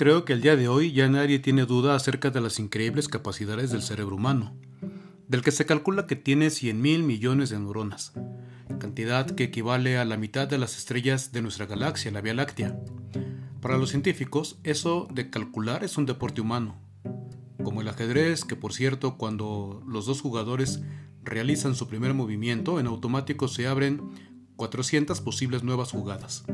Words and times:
creo 0.00 0.24
que 0.24 0.32
al 0.32 0.40
día 0.40 0.56
de 0.56 0.66
hoy 0.66 0.92
ya 0.92 1.10
nadie 1.10 1.40
tiene 1.40 1.66
duda 1.66 1.94
acerca 1.94 2.30
de 2.30 2.40
las 2.40 2.58
increíbles 2.58 3.06
capacidades 3.06 3.70
del 3.70 3.82
cerebro 3.82 4.16
humano, 4.16 4.56
del 5.28 5.42
que 5.42 5.50
se 5.50 5.66
calcula 5.66 6.06
que 6.06 6.16
tiene 6.16 6.48
100 6.48 6.80
mil 6.80 7.02
millones 7.02 7.50
de 7.50 7.58
neuronas, 7.58 8.14
cantidad 8.78 9.30
que 9.30 9.44
equivale 9.44 9.98
a 9.98 10.06
la 10.06 10.16
mitad 10.16 10.48
de 10.48 10.56
las 10.56 10.78
estrellas 10.78 11.32
de 11.32 11.42
nuestra 11.42 11.66
galaxia, 11.66 12.10
la 12.12 12.22
Vía 12.22 12.32
Láctea. 12.32 12.80
Para 13.60 13.76
los 13.76 13.90
científicos, 13.90 14.58
eso 14.64 15.06
de 15.12 15.28
calcular 15.28 15.84
es 15.84 15.98
un 15.98 16.06
deporte 16.06 16.40
humano, 16.40 16.80
como 17.62 17.82
el 17.82 17.88
ajedrez, 17.88 18.46
que 18.46 18.56
por 18.56 18.72
cierto, 18.72 19.18
cuando 19.18 19.82
los 19.86 20.06
dos 20.06 20.22
jugadores 20.22 20.80
realizan 21.24 21.74
su 21.74 21.88
primer 21.88 22.14
movimiento, 22.14 22.80
en 22.80 22.86
automático 22.86 23.48
se 23.48 23.66
abren 23.66 24.00
400 24.56 25.20
posibles 25.20 25.62
nuevas 25.62 25.90
jugadas. 25.90 26.46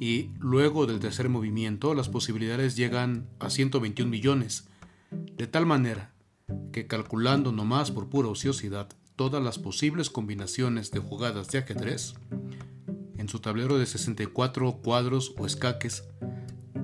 Y 0.00 0.30
luego 0.38 0.86
del 0.86 0.98
tercer 0.98 1.28
movimiento, 1.28 1.94
las 1.94 2.08
posibilidades 2.08 2.74
llegan 2.74 3.28
a 3.38 3.50
121 3.50 4.10
millones, 4.10 4.66
de 5.36 5.46
tal 5.46 5.66
manera 5.66 6.14
que 6.72 6.86
calculando 6.86 7.52
nomás 7.52 7.90
por 7.90 8.08
pura 8.08 8.28
ociosidad 8.28 8.88
todas 9.14 9.42
las 9.42 9.58
posibles 9.58 10.08
combinaciones 10.08 10.90
de 10.90 11.00
jugadas 11.00 11.48
de 11.48 11.58
ajedrez, 11.58 12.14
en 13.18 13.28
su 13.28 13.40
tablero 13.40 13.78
de 13.78 13.84
64 13.84 14.78
cuadros 14.82 15.34
o 15.36 15.44
escaques, 15.44 16.04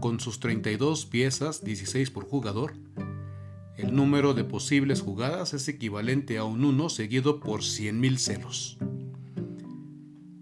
con 0.00 0.20
sus 0.20 0.38
32 0.38 1.06
piezas, 1.06 1.64
16 1.64 2.10
por 2.10 2.28
jugador, 2.28 2.74
el 3.78 3.96
número 3.96 4.34
de 4.34 4.44
posibles 4.44 5.00
jugadas 5.00 5.54
es 5.54 5.68
equivalente 5.68 6.36
a 6.36 6.44
un 6.44 6.64
1 6.64 6.90
seguido 6.90 7.40
por 7.40 7.60
100.000 7.60 8.18
ceros. 8.18 8.75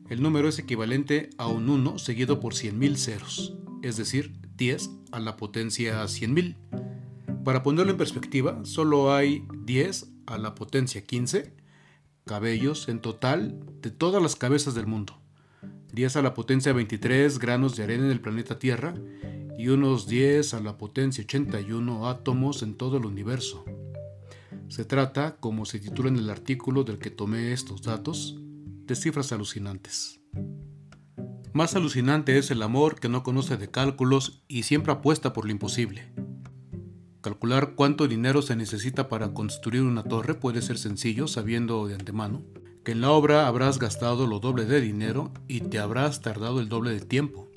El 0.09 0.21
número 0.21 0.49
es 0.49 0.59
equivalente 0.59 1.31
a 1.39 1.47
un 1.47 1.71
1 1.71 1.99
seguido 1.99 2.39
por 2.39 2.53
100.000 2.53 2.97
ceros, 2.97 3.57
es 3.83 3.97
decir, 3.97 4.35
10 4.57 4.91
a 5.13 5.19
la 5.19 5.37
potencia 5.37 6.03
100.000. 6.05 6.57
Para 7.43 7.63
ponerlo 7.63 7.93
en 7.93 7.99
perspectiva, 7.99 8.61
solo 8.65 9.15
hay 9.15 9.47
10 9.65 10.11
a 10.27 10.37
la 10.37 10.55
potencia 10.55 11.05
15 11.05 11.55
cabellos 12.27 12.89
en 12.89 13.01
total 13.01 13.59
de 13.81 13.91
todas 13.91 14.23
las 14.23 14.37
cabezas 14.37 14.75
del 14.75 14.87
mundo. 14.87 15.19
10 15.93 16.17
a 16.17 16.23
la 16.23 16.35
potencia 16.35 16.73
23 16.73 17.39
granos 17.39 17.75
de 17.77 17.85
arena 17.85 18.05
en 18.05 18.11
el 18.11 18.21
planeta 18.21 18.59
Tierra 18.59 18.95
y 19.57 19.69
unos 19.69 20.07
10 20.07 20.53
a 20.55 20.61
la 20.61 20.77
potencia 20.77 21.25
81 21.25 22.09
átomos 22.09 22.63
en 22.63 22.75
todo 22.75 22.99
el 22.99 23.07
universo. 23.07 23.65
Se 24.69 24.85
trata, 24.85 25.37
como 25.37 25.65
se 25.65 25.79
titula 25.79 26.09
en 26.09 26.17
el 26.17 26.29
artículo 26.29 26.85
del 26.85 26.99
que 26.99 27.11
tomé 27.11 27.53
estos 27.53 27.83
datos, 27.83 28.41
de 28.87 28.97
cifras 28.97 29.33
alucinantes. 29.33 30.21
Más 31.53 31.77
alucinante 31.77 32.37
es 32.39 32.51
el 32.51 32.63
amor 32.63 32.99
que 32.99 33.09
no 33.09 33.23
conoce 33.23 33.57
de 33.57 33.71
cálculos 33.71 34.43
y 34.49 34.65
siempre 34.65 34.93
apuesta 34.93 35.33
por 35.33 35.45
lo 35.45 35.53
imposible. 35.53 36.13
Calcular 37.21 37.75
cuánto 37.75 38.09
dinero 38.09 38.43
se 38.43 38.57
necesita 38.57 39.09
para 39.09 39.33
construir 39.33 39.83
una 39.83 40.03
torre 40.03 40.35
puede 40.35 40.63
ser 40.63 40.79
sencillo 40.79 41.27
sabiendo 41.27 41.87
de 41.87 41.95
antemano 41.95 42.43
que 42.85 42.93
en 42.93 43.01
la 43.01 43.11
obra 43.11 43.47
habrás 43.47 43.79
gastado 43.79 44.27
lo 44.27 44.41
doble 44.41 44.67
de 44.67 44.81
dinero 44.81 45.33
y 45.49 45.61
te 45.61 45.79
habrás 45.79 46.21
tardado 46.21 46.61
el 46.61 46.69
doble 46.69 46.91
de 46.91 47.01
tiempo. 47.01 47.49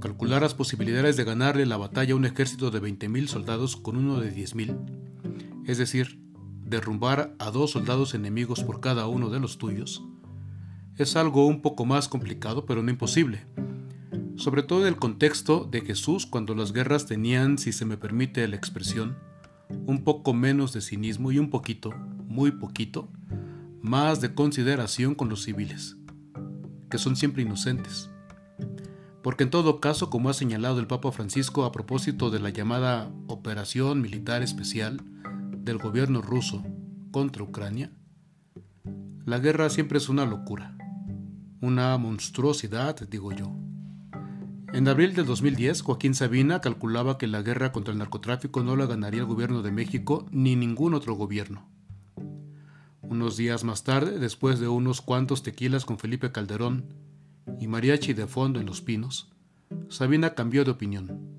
Calcular 0.00 0.42
las 0.42 0.54
posibilidades 0.54 1.16
de 1.16 1.24
ganarle 1.24 1.66
la 1.66 1.76
batalla 1.76 2.12
a 2.12 2.16
un 2.16 2.24
ejército 2.24 2.70
de 2.70 2.80
20.000 2.80 3.26
soldados 3.26 3.76
con 3.76 3.96
uno 3.96 4.20
de 4.20 4.32
10.000, 4.32 5.64
es 5.66 5.76
decir, 5.76 6.20
derrumbar 6.68 7.34
a 7.38 7.50
dos 7.50 7.72
soldados 7.72 8.14
enemigos 8.14 8.62
por 8.62 8.80
cada 8.80 9.06
uno 9.06 9.30
de 9.30 9.40
los 9.40 9.58
tuyos, 9.58 10.04
es 10.96 11.16
algo 11.16 11.46
un 11.46 11.62
poco 11.62 11.84
más 11.84 12.08
complicado 12.08 12.66
pero 12.66 12.82
no 12.82 12.90
imposible, 12.90 13.46
sobre 14.36 14.62
todo 14.62 14.82
en 14.82 14.88
el 14.88 14.96
contexto 14.96 15.66
de 15.70 15.80
Jesús 15.80 16.26
cuando 16.26 16.54
las 16.54 16.72
guerras 16.72 17.06
tenían, 17.06 17.58
si 17.58 17.72
se 17.72 17.84
me 17.84 17.96
permite 17.96 18.46
la 18.46 18.56
expresión, 18.56 19.16
un 19.86 20.04
poco 20.04 20.32
menos 20.32 20.72
de 20.72 20.80
cinismo 20.80 21.32
y 21.32 21.38
un 21.38 21.50
poquito, 21.50 21.92
muy 22.26 22.52
poquito, 22.52 23.08
más 23.80 24.20
de 24.20 24.34
consideración 24.34 25.14
con 25.14 25.28
los 25.28 25.42
civiles, 25.42 25.96
que 26.90 26.98
son 26.98 27.16
siempre 27.16 27.42
inocentes. 27.42 28.10
Porque 29.22 29.44
en 29.44 29.50
todo 29.50 29.80
caso, 29.80 30.10
como 30.10 30.30
ha 30.30 30.34
señalado 30.34 30.80
el 30.80 30.86
Papa 30.86 31.12
Francisco 31.12 31.64
a 31.64 31.72
propósito 31.72 32.30
de 32.30 32.40
la 32.40 32.50
llamada 32.50 33.10
Operación 33.26 34.00
Militar 34.00 34.42
Especial 34.42 35.02
del 35.68 35.76
gobierno 35.76 36.22
ruso 36.22 36.64
contra 37.10 37.42
Ucrania, 37.42 37.92
la 39.26 39.38
guerra 39.38 39.68
siempre 39.68 39.98
es 39.98 40.08
una 40.08 40.24
locura, 40.24 40.78
una 41.60 41.98
monstruosidad, 41.98 42.98
digo 43.06 43.32
yo. 43.32 43.54
En 44.72 44.88
abril 44.88 45.14
del 45.14 45.26
2010, 45.26 45.82
Joaquín 45.82 46.14
Sabina 46.14 46.62
calculaba 46.62 47.18
que 47.18 47.26
la 47.26 47.42
guerra 47.42 47.70
contra 47.70 47.92
el 47.92 47.98
narcotráfico 47.98 48.62
no 48.62 48.76
la 48.76 48.86
ganaría 48.86 49.20
el 49.20 49.26
gobierno 49.26 49.60
de 49.60 49.70
México 49.70 50.26
ni 50.30 50.56
ningún 50.56 50.94
otro 50.94 51.12
gobierno. 51.16 51.68
Unos 53.02 53.36
días 53.36 53.62
más 53.62 53.84
tarde, 53.84 54.18
después 54.18 54.60
de 54.60 54.68
unos 54.68 55.02
cuantos 55.02 55.42
tequilas 55.42 55.84
con 55.84 55.98
Felipe 55.98 56.32
Calderón 56.32 56.86
y 57.60 57.66
mariachi 57.66 58.14
de 58.14 58.26
fondo 58.26 58.58
en 58.58 58.64
los 58.64 58.80
pinos, 58.80 59.28
Sabina 59.90 60.34
cambió 60.34 60.64
de 60.64 60.70
opinión. 60.70 61.37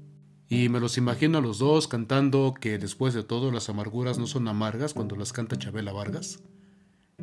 Y 0.52 0.68
me 0.70 0.80
los 0.80 0.98
imagino 0.98 1.38
a 1.38 1.42
los 1.42 1.60
dos 1.60 1.88
cantando 1.88 2.56
que 2.60 2.80
después 2.80 3.14
de 3.14 3.24
todo 3.24 3.52
las 3.52 3.70
amarguras 3.70 4.18
no 4.18 4.26
son 4.26 4.48
amargas 4.48 4.96
cuando 4.96 5.16
las 5.16 5.32
canta 5.32 5.60
Chabela 5.60 5.94
Vargas, 5.94 6.40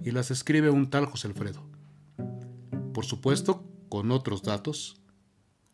y 0.04 0.12
las 0.12 0.30
escribe 0.30 0.70
un 0.70 0.90
tal 0.90 1.06
José 1.06 1.26
Alfredo. 1.26 1.68
Por 2.94 3.04
supuesto, 3.04 3.64
con 3.88 4.12
otros 4.12 4.44
datos, 4.44 5.02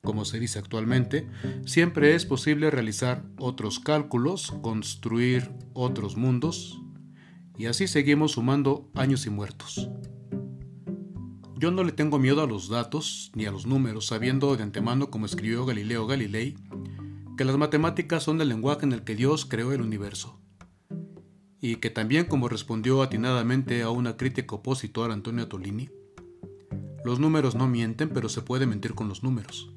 como 0.01 0.25
se 0.25 0.41
dice 0.41 0.59
actualmente, 0.59 1.29
siempre 1.67 2.15
es 2.15 2.25
posible 2.25 2.71
realizar 2.71 3.23
otros 3.39 3.81
cálculos, 3.81 4.53
construir 4.63 5.53
otros 5.75 6.17
mundos, 6.17 6.81
y 7.59 7.67
así 7.67 7.87
seguimos 7.87 8.33
sumando 8.33 8.91
años 8.95 9.27
y 9.27 9.31
muertos. 9.31 9.91
Yo 11.59 11.71
no 11.71 11.85
le 11.85 11.93
tengo 11.93 12.19
miedo 12.19 12.43
a 12.43 12.47
los 12.47 12.69
datos 12.69 13.31
ni 13.35 13.45
a 13.45 13.53
los 13.53 13.67
números, 13.67 14.07
sabiendo 14.07 14.57
de 14.57 14.63
antemano, 14.63 15.11
como 15.11 15.27
escribió 15.27 15.65
Galileo 15.67 16.07
Galilei, 16.07 16.57
que 17.43 17.47
las 17.47 17.59
matemáticas 17.59 18.23
son 18.23 18.41
el 18.41 18.51
lenguaje 18.51 18.85
en 18.85 18.93
el 18.93 19.03
que 19.03 19.17
Dios 19.17 19.47
creó 19.47 19.73
el 19.73 19.81
universo. 19.81 20.39
Y 21.61 21.75
que 21.75 21.91
también, 21.91 22.27
como 22.27 22.49
respondió 22.49 23.03
atinadamente 23.03 23.83
a 23.83 23.91
una 23.91 24.17
crítica 24.17 24.55
opositora 24.55 25.13
Antonio 25.13 25.49
Tolini, 25.49 25.91
los 27.05 27.19
números 27.19 27.57
no 27.57 27.67
mienten, 27.67 28.11
pero 28.11 28.29
se 28.29 28.43
puede 28.43 28.67
mentir 28.67 28.95
con 28.95 29.09
los 29.09 29.25
números. 29.25 29.75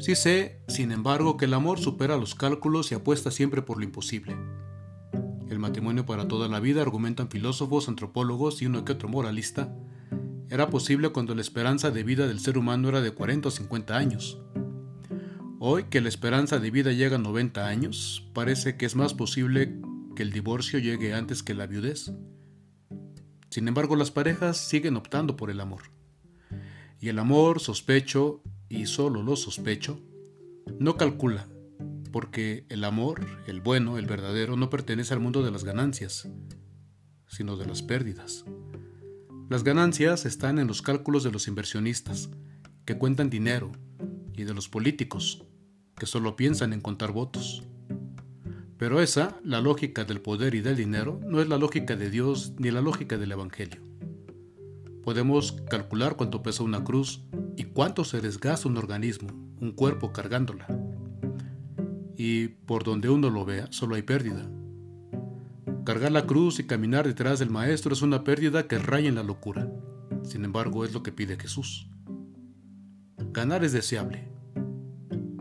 Sí 0.00 0.16
sé, 0.16 0.64
sin 0.66 0.90
embargo, 0.90 1.36
que 1.36 1.44
el 1.44 1.54
amor 1.54 1.78
supera 1.78 2.16
los 2.16 2.34
cálculos 2.34 2.90
y 2.90 2.96
apuesta 2.96 3.30
siempre 3.30 3.62
por 3.62 3.78
lo 3.78 3.84
imposible. 3.84 4.36
El 5.48 5.60
matrimonio 5.60 6.06
para 6.06 6.26
toda 6.26 6.48
la 6.48 6.58
vida, 6.58 6.82
argumentan 6.82 7.28
filósofos, 7.28 7.88
antropólogos 7.88 8.62
y 8.62 8.66
uno 8.66 8.84
que 8.84 8.94
otro 8.94 9.08
moralista, 9.08 9.72
era 10.48 10.70
posible 10.70 11.10
cuando 11.10 11.36
la 11.36 11.40
esperanza 11.42 11.92
de 11.92 12.02
vida 12.02 12.26
del 12.26 12.40
ser 12.40 12.58
humano 12.58 12.88
era 12.88 13.00
de 13.00 13.12
40 13.12 13.46
o 13.46 13.52
50 13.52 13.96
años. 13.96 14.40
Hoy 15.62 15.84
que 15.90 16.00
la 16.00 16.08
esperanza 16.08 16.58
de 16.58 16.70
vida 16.70 16.90
llega 16.92 17.16
a 17.16 17.18
90 17.18 17.66
años, 17.66 18.26
parece 18.32 18.78
que 18.78 18.86
es 18.86 18.96
más 18.96 19.12
posible 19.12 19.78
que 20.16 20.22
el 20.22 20.32
divorcio 20.32 20.78
llegue 20.78 21.12
antes 21.12 21.42
que 21.42 21.52
la 21.52 21.66
viudez. 21.66 22.10
Sin 23.50 23.68
embargo, 23.68 23.94
las 23.94 24.10
parejas 24.10 24.56
siguen 24.56 24.96
optando 24.96 25.36
por 25.36 25.50
el 25.50 25.60
amor. 25.60 25.82
Y 26.98 27.10
el 27.10 27.18
amor, 27.18 27.60
sospecho, 27.60 28.42
y 28.70 28.86
solo 28.86 29.22
lo 29.22 29.36
sospecho, 29.36 30.00
no 30.78 30.96
calcula, 30.96 31.46
porque 32.10 32.64
el 32.70 32.82
amor, 32.82 33.26
el 33.46 33.60
bueno, 33.60 33.98
el 33.98 34.06
verdadero, 34.06 34.56
no 34.56 34.70
pertenece 34.70 35.12
al 35.12 35.20
mundo 35.20 35.42
de 35.42 35.50
las 35.50 35.64
ganancias, 35.64 36.26
sino 37.28 37.58
de 37.58 37.66
las 37.66 37.82
pérdidas. 37.82 38.46
Las 39.50 39.62
ganancias 39.62 40.24
están 40.24 40.58
en 40.58 40.68
los 40.68 40.80
cálculos 40.80 41.22
de 41.22 41.32
los 41.32 41.48
inversionistas, 41.48 42.30
que 42.86 42.96
cuentan 42.96 43.28
dinero, 43.28 43.72
y 44.34 44.44
de 44.44 44.54
los 44.54 44.70
políticos, 44.70 45.44
que 46.00 46.06
solo 46.06 46.34
piensan 46.34 46.72
en 46.72 46.80
contar 46.80 47.12
votos. 47.12 47.62
Pero 48.78 49.02
esa, 49.02 49.38
la 49.44 49.60
lógica 49.60 50.04
del 50.04 50.22
poder 50.22 50.54
y 50.54 50.62
del 50.62 50.74
dinero, 50.74 51.20
no 51.28 51.42
es 51.42 51.48
la 51.48 51.58
lógica 51.58 51.94
de 51.94 52.08
Dios 52.08 52.54
ni 52.58 52.70
la 52.70 52.80
lógica 52.80 53.18
del 53.18 53.32
Evangelio. 53.32 53.82
Podemos 55.04 55.52
calcular 55.68 56.16
cuánto 56.16 56.42
pesa 56.42 56.62
una 56.62 56.82
cruz 56.82 57.22
y 57.54 57.64
cuánto 57.64 58.04
se 58.04 58.22
desgasta 58.22 58.66
un 58.66 58.78
organismo, 58.78 59.28
un 59.60 59.72
cuerpo 59.72 60.10
cargándola. 60.10 60.66
Y 62.16 62.48
por 62.48 62.82
donde 62.82 63.10
uno 63.10 63.28
lo 63.28 63.44
vea, 63.44 63.68
solo 63.70 63.96
hay 63.96 64.02
pérdida. 64.02 64.50
Cargar 65.84 66.12
la 66.12 66.24
cruz 66.24 66.60
y 66.60 66.66
caminar 66.66 67.06
detrás 67.06 67.40
del 67.40 67.50
Maestro 67.50 67.92
es 67.92 68.00
una 68.00 68.24
pérdida 68.24 68.66
que 68.66 68.78
raya 68.78 69.10
en 69.10 69.16
la 69.16 69.22
locura. 69.22 69.70
Sin 70.22 70.46
embargo, 70.46 70.86
es 70.86 70.94
lo 70.94 71.02
que 71.02 71.12
pide 71.12 71.36
Jesús. 71.36 71.90
Ganar 73.32 73.64
es 73.64 73.72
deseable, 73.72 74.29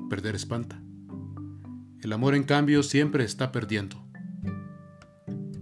perder 0.09 0.35
espanta. 0.35 0.81
El 2.01 2.11
amor, 2.11 2.35
en 2.35 2.43
cambio, 2.43 2.83
siempre 2.83 3.23
está 3.23 3.51
perdiendo. 3.51 4.03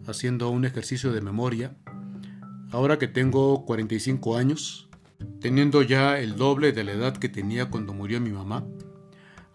Haciendo 0.08 0.50
un 0.50 0.66
ejercicio 0.66 1.12
de 1.12 1.22
memoria, 1.22 1.78
ahora 2.72 2.98
que 2.98 3.08
tengo 3.08 3.66
45 3.66 4.38
años, 4.38 4.90
teniendo 5.42 5.82
ya 5.82 6.20
el 6.20 6.36
doble 6.36 6.72
de 6.72 6.84
la 6.84 6.94
edad 6.94 7.18
que 7.18 7.30
tenía 7.30 7.70
cuando 7.70 7.94
murió 7.94 8.20
mi 8.22 8.32
mamá, 8.32 8.66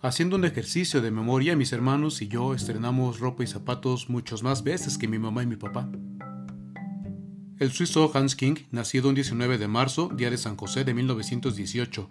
Haciendo 0.05 0.35
un 0.35 0.45
ejercicio 0.45 1.01
de 1.01 1.13
memoria, 1.13 1.55
mis 1.55 1.73
hermanos 1.73 2.23
y 2.23 2.27
yo 2.27 2.55
estrenamos 2.55 3.21
ropa 3.21 3.45
y 3.45 3.47
zapatos 3.47 4.11
muchas 4.11 4.43
más 4.43 4.65
veces 4.65 4.99
que 4.99 5.07
mi 5.07 5.21
mamá 5.21 5.45
y 5.45 5.47
mi 5.47 5.55
papá. 5.55 5.89
El 7.61 7.71
suizo 7.71 8.11
Hans 8.13 8.35
King, 8.35 8.57
nacido 8.73 9.09
un 9.09 9.15
19 9.15 9.59
de 9.59 9.69
marzo, 9.69 10.11
día 10.13 10.29
de 10.29 10.39
San 10.39 10.57
José 10.57 10.83
de 10.83 10.93
1918, 10.93 12.11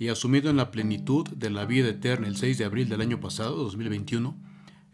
y 0.00 0.08
asumido 0.08 0.48
en 0.48 0.56
la 0.56 0.70
plenitud 0.70 1.28
de 1.28 1.50
la 1.50 1.66
vida 1.66 1.90
eterna 1.90 2.26
el 2.26 2.34
6 2.34 2.56
de 2.56 2.64
abril 2.64 2.88
del 2.88 3.02
año 3.02 3.20
pasado, 3.20 3.56
2021, 3.56 4.34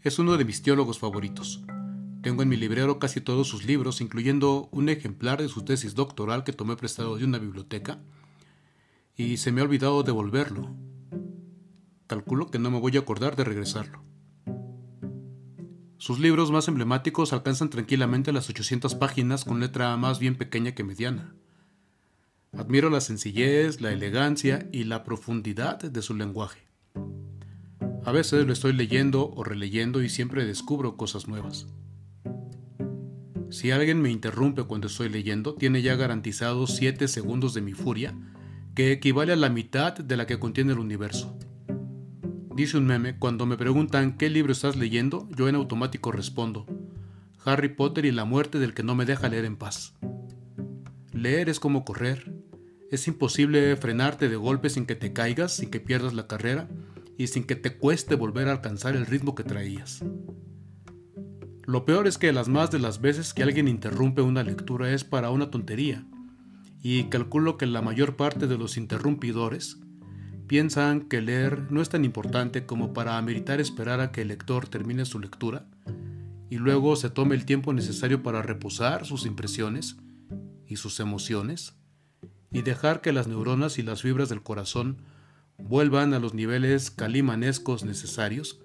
es 0.01 0.19
uno 0.19 0.35
de 0.35 0.43
mis 0.43 0.61
teólogos 0.61 0.99
favoritos. 0.99 1.63
Tengo 2.21 2.43
en 2.43 2.49
mi 2.49 2.57
librero 2.57 2.99
casi 2.99 3.21
todos 3.21 3.47
sus 3.47 3.63
libros, 3.63 4.01
incluyendo 4.01 4.67
un 4.73 4.89
ejemplar 4.89 5.41
de 5.41 5.47
su 5.47 5.63
tesis 5.63 5.95
doctoral 5.95 6.43
que 6.43 6.51
tomé 6.51 6.75
prestado 6.75 7.15
de 7.15 7.23
una 7.23 7.39
biblioteca, 7.39 8.01
y 9.15 9.37
se 9.37 9.53
me 9.53 9.61
ha 9.61 9.63
olvidado 9.63 10.03
devolverlo. 10.03 10.75
Calculo 12.07 12.51
que 12.51 12.59
no 12.59 12.69
me 12.69 12.81
voy 12.81 12.97
a 12.97 12.99
acordar 12.99 13.37
de 13.37 13.45
regresarlo. 13.45 14.03
Sus 15.99 16.19
libros 16.19 16.51
más 16.51 16.67
emblemáticos 16.67 17.31
alcanzan 17.31 17.69
tranquilamente 17.69 18.33
las 18.33 18.49
800 18.49 18.95
páginas 18.95 19.45
con 19.45 19.61
letra 19.61 19.95
más 19.95 20.19
bien 20.19 20.35
pequeña 20.35 20.73
que 20.73 20.83
mediana. 20.83 21.33
Admiro 22.57 22.89
la 22.89 23.01
sencillez, 23.01 23.81
la 23.81 23.91
elegancia 23.91 24.67
y 24.71 24.85
la 24.85 25.03
profundidad 25.03 25.79
de 25.79 26.01
su 26.01 26.15
lenguaje. 26.15 26.61
A 28.03 28.11
veces 28.11 28.47
lo 28.47 28.53
estoy 28.53 28.73
leyendo 28.73 29.29
o 29.29 29.43
releyendo 29.43 30.01
y 30.01 30.09
siempre 30.09 30.45
descubro 30.45 30.97
cosas 30.97 31.27
nuevas. 31.27 31.67
Si 33.49 33.71
alguien 33.71 34.01
me 34.01 34.09
interrumpe 34.09 34.63
cuando 34.63 34.87
estoy 34.87 35.09
leyendo, 35.09 35.53
tiene 35.53 35.81
ya 35.81 35.95
garantizados 35.95 36.75
7 36.75 37.07
segundos 37.07 37.53
de 37.53 37.61
mi 37.61 37.73
furia, 37.73 38.17
que 38.73 38.91
equivale 38.91 39.33
a 39.33 39.37
la 39.37 39.49
mitad 39.49 39.93
de 39.95 40.17
la 40.17 40.25
que 40.25 40.39
contiene 40.39 40.73
el 40.73 40.79
universo. 40.79 41.37
Dice 42.55 42.77
un 42.77 42.87
meme, 42.87 43.17
cuando 43.19 43.45
me 43.45 43.55
preguntan 43.55 44.17
qué 44.17 44.29
libro 44.29 44.51
estás 44.51 44.75
leyendo, 44.75 45.29
yo 45.35 45.47
en 45.47 45.55
automático 45.55 46.11
respondo, 46.11 46.65
Harry 47.45 47.69
Potter 47.69 48.05
y 48.05 48.11
la 48.11 48.25
muerte 48.25 48.57
del 48.57 48.73
que 48.73 48.83
no 48.83 48.95
me 48.95 49.05
deja 49.05 49.29
leer 49.29 49.45
en 49.45 49.57
paz. 49.57 49.93
Leer 51.13 51.49
es 51.49 51.59
como 51.59 51.85
correr, 51.85 52.36
es 52.91 53.07
imposible 53.07 53.75
frenarte 53.75 54.29
de 54.29 54.35
golpe 54.35 54.69
sin 54.69 54.85
que 54.85 54.95
te 54.95 55.13
caigas, 55.13 55.55
sin 55.55 55.69
que 55.69 55.79
pierdas 55.79 56.13
la 56.13 56.27
carrera 56.27 56.69
y 57.17 57.27
sin 57.27 57.43
que 57.43 57.55
te 57.55 57.77
cueste 57.77 58.15
volver 58.15 58.47
a 58.47 58.51
alcanzar 58.51 58.95
el 58.95 59.05
ritmo 59.05 59.35
que 59.35 59.43
traías. 59.43 60.03
Lo 61.63 61.83
peor 61.83 62.07
es 62.07 62.17
que 62.17 62.31
las 62.31 62.47
más 62.47 62.71
de 62.71 62.79
las 62.79 63.01
veces 63.01 63.33
que 63.33 63.43
alguien 63.43 63.67
interrumpe 63.67 64.21
una 64.21 64.43
lectura 64.43 64.91
es 64.93 65.03
para 65.03 65.31
una 65.31 65.51
tontería, 65.51 66.05
y 66.81 67.05
calculo 67.05 67.57
que 67.57 67.65
la 67.65 67.81
mayor 67.81 68.15
parte 68.15 68.47
de 68.47 68.57
los 68.57 68.77
interrumpidores 68.77 69.77
piensan 70.47 71.01
que 71.01 71.21
leer 71.21 71.69
no 71.71 71.81
es 71.81 71.89
tan 71.89 72.05
importante 72.05 72.65
como 72.65 72.93
para 72.93 73.17
ameritar 73.17 73.59
esperar 73.59 73.99
a 73.99 74.11
que 74.11 74.21
el 74.21 74.29
lector 74.29 74.69
termine 74.69 75.03
su 75.03 75.19
lectura 75.19 75.65
y 76.49 76.57
luego 76.57 76.95
se 76.95 77.09
tome 77.09 77.35
el 77.35 77.45
tiempo 77.45 77.73
necesario 77.73 78.23
para 78.23 78.41
reposar 78.41 79.05
sus 79.05 79.25
impresiones 79.25 79.97
y 80.65 80.77
sus 80.77 81.01
emociones 81.01 81.76
y 82.51 82.61
dejar 82.61 83.01
que 83.01 83.13
las 83.13 83.27
neuronas 83.27 83.77
y 83.77 83.83
las 83.83 84.01
fibras 84.01 84.29
del 84.29 84.43
corazón 84.43 84.97
vuelvan 85.57 86.13
a 86.13 86.19
los 86.19 86.33
niveles 86.33 86.91
calimanescos 86.91 87.83
necesarios 87.83 88.59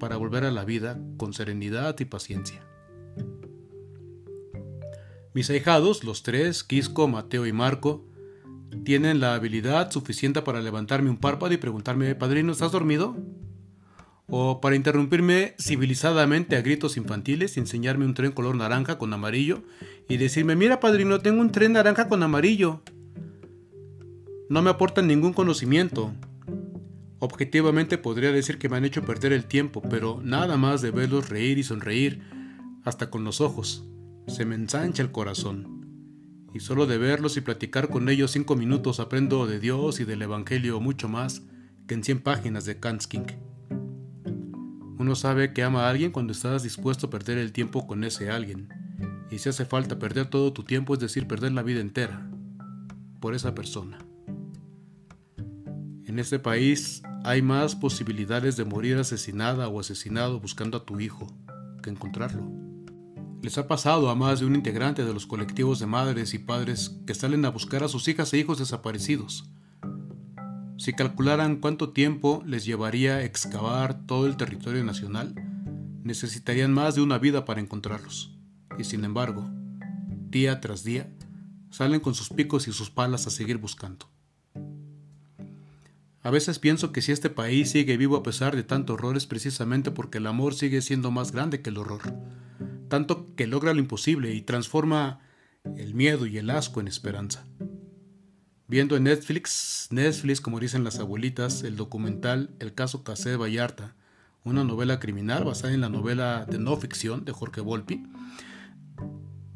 para 0.00 0.16
volver 0.16 0.44
a 0.44 0.50
la 0.50 0.64
vida 0.64 0.98
con 1.16 1.32
serenidad 1.32 1.98
y 2.00 2.04
paciencia. 2.04 2.64
Mis 5.34 5.50
ahijados, 5.50 6.04
los 6.04 6.22
tres, 6.22 6.64
Quisco, 6.64 7.06
Mateo 7.06 7.46
y 7.46 7.52
Marco, 7.52 8.04
tienen 8.84 9.20
la 9.20 9.34
habilidad 9.34 9.90
suficiente 9.90 10.42
para 10.42 10.60
levantarme 10.60 11.10
un 11.10 11.18
párpado 11.18 11.52
y 11.52 11.58
preguntarme, 11.58 12.14
Padrino, 12.14 12.52
¿estás 12.52 12.72
dormido? 12.72 13.16
O 14.26 14.60
para 14.60 14.76
interrumpirme 14.76 15.54
civilizadamente 15.58 16.56
a 16.56 16.62
gritos 16.62 16.96
infantiles 16.96 17.56
y 17.56 17.60
enseñarme 17.60 18.04
un 18.04 18.14
tren 18.14 18.32
color 18.32 18.56
naranja 18.56 18.98
con 18.98 19.12
amarillo 19.12 19.62
y 20.08 20.16
decirme, 20.18 20.54
mira 20.54 20.80
padrino, 20.80 21.20
tengo 21.20 21.40
un 21.40 21.50
tren 21.50 21.72
naranja 21.72 22.08
con 22.08 22.22
amarillo 22.22 22.82
no 24.48 24.62
me 24.62 24.70
aportan 24.70 25.06
ningún 25.06 25.34
conocimiento. 25.34 26.12
Objetivamente 27.18 27.98
podría 27.98 28.32
decir 28.32 28.58
que 28.58 28.68
me 28.68 28.76
han 28.76 28.84
hecho 28.84 29.04
perder 29.04 29.32
el 29.32 29.44
tiempo, 29.44 29.82
pero 29.82 30.20
nada 30.22 30.56
más 30.56 30.80
de 30.80 30.90
verlos 30.90 31.28
reír 31.28 31.58
y 31.58 31.64
sonreír, 31.64 32.22
hasta 32.84 33.10
con 33.10 33.24
los 33.24 33.40
ojos, 33.40 33.84
se 34.26 34.46
me 34.46 34.54
ensancha 34.54 35.02
el 35.02 35.10
corazón. 35.10 35.76
Y 36.54 36.60
solo 36.60 36.86
de 36.86 36.96
verlos 36.96 37.36
y 37.36 37.42
platicar 37.42 37.88
con 37.88 38.08
ellos 38.08 38.30
cinco 38.30 38.56
minutos 38.56 39.00
aprendo 39.00 39.46
de 39.46 39.60
Dios 39.60 40.00
y 40.00 40.04
del 40.04 40.22
Evangelio 40.22 40.80
mucho 40.80 41.08
más 41.08 41.42
que 41.86 41.94
en 41.94 42.04
cien 42.04 42.20
páginas 42.20 42.64
de 42.64 42.80
Kanskink. 42.80 43.32
Uno 44.98 45.14
sabe 45.14 45.52
que 45.52 45.62
ama 45.62 45.86
a 45.86 45.90
alguien 45.90 46.10
cuando 46.10 46.32
estás 46.32 46.62
dispuesto 46.62 47.08
a 47.08 47.10
perder 47.10 47.38
el 47.38 47.52
tiempo 47.52 47.86
con 47.86 48.02
ese 48.02 48.30
alguien. 48.30 48.68
Y 49.30 49.38
si 49.38 49.50
hace 49.50 49.66
falta 49.66 49.98
perder 49.98 50.26
todo 50.30 50.52
tu 50.54 50.64
tiempo, 50.64 50.94
es 50.94 51.00
decir, 51.00 51.28
perder 51.28 51.52
la 51.52 51.62
vida 51.62 51.80
entera, 51.80 52.30
por 53.20 53.34
esa 53.34 53.54
persona. 53.54 54.07
En 56.18 56.22
este 56.22 56.40
país 56.40 57.00
hay 57.22 57.42
más 57.42 57.76
posibilidades 57.76 58.56
de 58.56 58.64
morir 58.64 58.96
asesinada 58.96 59.68
o 59.68 59.78
asesinado 59.78 60.40
buscando 60.40 60.76
a 60.76 60.84
tu 60.84 60.98
hijo 60.98 61.28
que 61.80 61.90
encontrarlo. 61.90 62.42
Les 63.40 63.56
ha 63.56 63.68
pasado 63.68 64.10
a 64.10 64.16
más 64.16 64.40
de 64.40 64.46
un 64.46 64.56
integrante 64.56 65.04
de 65.04 65.14
los 65.14 65.26
colectivos 65.26 65.78
de 65.78 65.86
madres 65.86 66.34
y 66.34 66.40
padres 66.40 66.98
que 67.06 67.14
salen 67.14 67.44
a 67.44 67.50
buscar 67.50 67.84
a 67.84 67.88
sus 67.88 68.08
hijas 68.08 68.32
e 68.32 68.38
hijos 68.38 68.58
desaparecidos. 68.58 69.48
Si 70.76 70.92
calcularan 70.92 71.60
cuánto 71.60 71.90
tiempo 71.90 72.42
les 72.44 72.64
llevaría 72.64 73.22
excavar 73.22 74.04
todo 74.04 74.26
el 74.26 74.36
territorio 74.36 74.82
nacional, 74.82 75.36
necesitarían 76.02 76.74
más 76.74 76.96
de 76.96 77.02
una 77.02 77.18
vida 77.18 77.44
para 77.44 77.60
encontrarlos. 77.60 78.36
Y 78.76 78.82
sin 78.82 79.04
embargo, 79.04 79.48
día 80.30 80.60
tras 80.60 80.82
día, 80.82 81.12
salen 81.70 82.00
con 82.00 82.16
sus 82.16 82.28
picos 82.28 82.66
y 82.66 82.72
sus 82.72 82.90
palas 82.90 83.28
a 83.28 83.30
seguir 83.30 83.58
buscando. 83.58 84.17
A 86.28 86.30
veces 86.30 86.58
pienso 86.58 86.92
que 86.92 87.00
si 87.00 87.10
este 87.10 87.30
país 87.30 87.70
sigue 87.70 87.96
vivo 87.96 88.14
a 88.14 88.22
pesar 88.22 88.54
de 88.54 88.62
tanto 88.62 88.92
horror 88.92 89.16
es 89.16 89.24
precisamente 89.24 89.90
porque 89.90 90.18
el 90.18 90.26
amor 90.26 90.52
sigue 90.52 90.82
siendo 90.82 91.10
más 91.10 91.32
grande 91.32 91.62
que 91.62 91.70
el 91.70 91.78
horror, 91.78 92.02
tanto 92.88 93.34
que 93.34 93.46
logra 93.46 93.72
lo 93.72 93.80
imposible 93.80 94.34
y 94.34 94.42
transforma 94.42 95.20
el 95.78 95.94
miedo 95.94 96.26
y 96.26 96.36
el 96.36 96.50
asco 96.50 96.80
en 96.80 96.88
esperanza. 96.88 97.46
Viendo 98.66 98.94
en 98.94 99.04
Netflix, 99.04 99.88
Netflix 99.90 100.42
como 100.42 100.60
dicen 100.60 100.84
las 100.84 100.98
abuelitas, 100.98 101.62
el 101.62 101.76
documental 101.76 102.50
El 102.58 102.74
caso 102.74 103.04
Casé 103.04 103.30
de 103.30 103.36
Vallarta, 103.36 103.94
una 104.44 104.64
novela 104.64 105.00
criminal 105.00 105.44
basada 105.44 105.72
en 105.72 105.80
la 105.80 105.88
novela 105.88 106.44
de 106.44 106.58
no 106.58 106.76
ficción 106.76 107.24
de 107.24 107.32
Jorge 107.32 107.62
Volpi, 107.62 108.02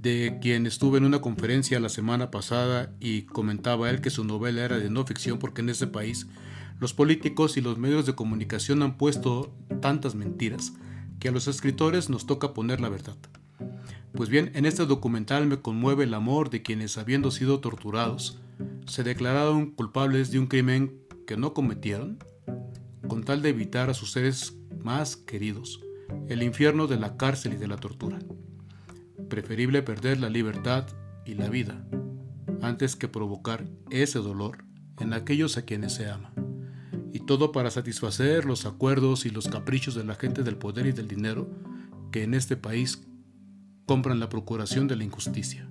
de 0.01 0.39
quien 0.41 0.65
estuve 0.65 0.97
en 0.97 1.05
una 1.05 1.21
conferencia 1.21 1.79
la 1.81 1.91
semana 1.91 2.31
pasada 2.31 2.95
y 2.99 3.25
comentaba 3.25 3.91
él 3.91 4.01
que 4.01 4.09
su 4.09 4.25
novela 4.25 4.65
era 4.65 4.79
de 4.79 4.89
no 4.89 5.05
ficción 5.05 5.39
porque 5.39 5.61
en 5.61 5.69
ese 5.69 5.87
país 5.87 6.27
los 6.83 6.95
políticos 6.95 7.57
y 7.57 7.61
los 7.61 7.79
medios 7.79 8.07
de 8.07 8.17
comunicación 8.17 8.83
han 8.83 8.97
puesto 8.97 9.55
tantas 9.81 10.17
mentiras 10.17 10.73
que 11.21 11.29
a 11.29 11.31
los 11.31 11.47
escritores 11.47 12.11
nos 12.11 12.27
toca 12.27 12.55
poner 12.55 12.81
la 12.81 12.89
verdad. 12.89 13.17
Pues 14.13 14.29
bien, 14.29 14.51
en 14.55 14.67
este 14.67 14.85
documental 14.85 15.47
me 15.47 15.61
conmueve 15.61 16.03
el 16.03 16.13
amor 16.13 16.51
de 16.51 16.63
quienes, 16.63 16.99
habiendo 16.99 17.31
sido 17.31 17.61
torturados, 17.61 18.41
se 18.85 19.05
declararon 19.05 19.71
culpables 19.71 20.33
de 20.33 20.41
un 20.41 20.49
crimen 20.49 20.99
que 21.25 21.37
no 21.37 21.55
cometieron, 21.55 22.19
con 23.07 23.23
tal 23.23 23.43
de 23.43 23.51
evitar 23.51 23.89
a 23.89 23.95
sus 23.95 24.11
seres 24.11 24.57
más 24.83 25.15
queridos 25.15 25.81
el 26.29 26.43
infierno 26.43 26.89
de 26.89 26.99
la 26.99 27.17
cárcel 27.17 27.53
y 27.53 27.59
de 27.59 27.69
la 27.69 27.77
tortura. 27.77 28.19
Preferible 29.29 29.83
perder 29.83 30.19
la 30.19 30.31
libertad 30.31 30.89
y 31.25 31.35
la 31.35 31.49
vida 31.49 31.87
antes 32.61 32.97
que 32.97 33.07
provocar 33.07 33.69
ese 33.91 34.19
dolor 34.19 34.65
en 34.99 35.13
aquellos 35.13 35.57
a 35.59 35.63
quienes 35.65 35.95
se 35.95 36.11
ama 36.11 36.33
y 37.13 37.21
todo 37.21 37.53
para 37.53 37.71
satisfacer 37.71 38.47
los 38.47 38.65
acuerdos 38.65 39.27
y 39.27 39.31
los 39.31 39.47
caprichos 39.49 39.95
de 39.95 40.05
la 40.05 40.15
gente 40.15 40.43
del 40.43 40.57
poder 40.57 40.87
y 40.87 40.93
del 40.93 41.09
dinero 41.09 41.49
que 42.11 42.23
en 42.23 42.33
este 42.33 42.57
país 42.57 43.07
compran 43.85 44.19
la 44.19 44.31
procuración 44.31 44.89
de 44.89 44.97
la 44.97 45.05
injusticia. 45.05 45.69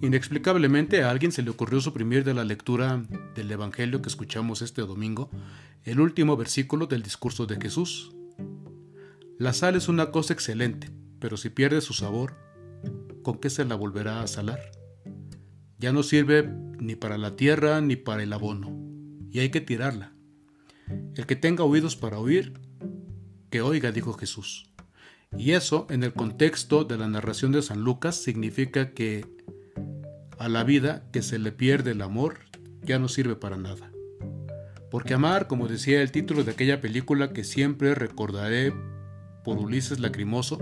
Inexplicablemente 0.00 1.02
a 1.02 1.10
alguien 1.10 1.32
se 1.32 1.42
le 1.42 1.50
ocurrió 1.50 1.80
suprimir 1.80 2.24
de 2.24 2.32
la 2.32 2.44
lectura 2.44 3.04
del 3.34 3.50
Evangelio 3.50 4.00
que 4.00 4.08
escuchamos 4.08 4.62
este 4.62 4.82
domingo 4.82 5.28
el 5.84 6.00
último 6.00 6.36
versículo 6.36 6.86
del 6.86 7.02
discurso 7.02 7.46
de 7.46 7.60
Jesús. 7.60 8.14
La 9.38 9.52
sal 9.52 9.76
es 9.76 9.88
una 9.88 10.10
cosa 10.10 10.32
excelente, 10.32 10.90
pero 11.18 11.36
si 11.36 11.50
pierde 11.50 11.80
su 11.80 11.92
sabor, 11.94 12.36
¿con 13.22 13.38
qué 13.38 13.50
se 13.50 13.64
la 13.64 13.74
volverá 13.74 14.22
a 14.22 14.26
salar? 14.28 14.60
Ya 15.78 15.92
no 15.92 16.02
sirve 16.02 16.48
ni 16.78 16.94
para 16.94 17.18
la 17.18 17.36
tierra 17.36 17.80
ni 17.80 17.96
para 17.96 18.22
el 18.22 18.32
abono 18.32 18.87
y 19.30 19.40
hay 19.40 19.50
que 19.50 19.60
tirarla. 19.60 20.12
El 21.14 21.26
que 21.26 21.36
tenga 21.36 21.64
oídos 21.64 21.96
para 21.96 22.18
oír, 22.18 22.54
que 23.50 23.60
oiga, 23.60 23.92
dijo 23.92 24.12
Jesús. 24.14 24.70
Y 25.36 25.52
eso, 25.52 25.86
en 25.90 26.02
el 26.02 26.14
contexto 26.14 26.84
de 26.84 26.96
la 26.96 27.08
narración 27.08 27.52
de 27.52 27.62
San 27.62 27.82
Lucas, 27.82 28.16
significa 28.16 28.92
que 28.92 29.26
a 30.38 30.48
la 30.48 30.64
vida 30.64 31.04
que 31.12 31.22
se 31.22 31.38
le 31.38 31.52
pierde 31.52 31.90
el 31.90 32.02
amor 32.02 32.38
ya 32.82 32.98
no 32.98 33.08
sirve 33.08 33.36
para 33.36 33.56
nada. 33.56 33.92
Porque 34.90 35.14
amar, 35.14 35.48
como 35.48 35.68
decía 35.68 36.00
el 36.00 36.12
título 36.12 36.44
de 36.44 36.52
aquella 36.52 36.80
película 36.80 37.32
que 37.32 37.44
siempre 37.44 37.94
recordaré 37.94 38.72
por 39.44 39.58
Ulises 39.58 40.00
Lacrimoso, 40.00 40.58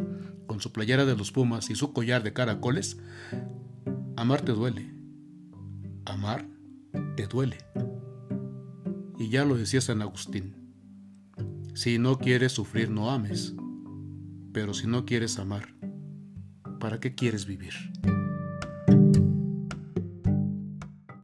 con 0.46 0.60
su 0.60 0.72
playera 0.72 1.04
de 1.04 1.16
los 1.16 1.32
Pumas 1.32 1.70
y 1.70 1.74
su 1.74 1.92
collar 1.92 2.22
de 2.22 2.32
caracoles, 2.32 2.98
amar 4.16 4.42
te 4.42 4.52
duele. 4.52 4.90
Amar 6.06 6.46
te 7.16 7.26
duele. 7.26 7.58
Y 9.18 9.28
ya 9.30 9.44
lo 9.44 9.56
decía 9.56 9.80
San 9.80 10.02
Agustín. 10.02 10.54
Si 11.74 11.98
no 11.98 12.18
quieres 12.18 12.52
sufrir, 12.52 12.90
no 12.90 13.10
ames. 13.10 13.54
Pero 14.52 14.74
si 14.74 14.86
no 14.86 15.04
quieres 15.04 15.38
amar, 15.38 15.74
¿para 16.80 17.00
qué 17.00 17.14
quieres 17.14 17.46
vivir? 17.46 17.74